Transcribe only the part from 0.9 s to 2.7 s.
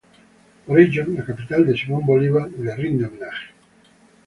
la capital de Simón Bolívar